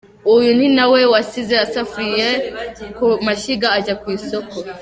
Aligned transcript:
Uyu 0.33 0.49
ni 0.57 0.67
nawe 0.77 0.99
wasize 1.13 1.55
isafuriya 1.67 2.29
ku 2.97 3.07
mashyiga, 3.25 3.67
ajya 3.77 3.95
ku 4.01 4.07
isoko. 4.17 4.55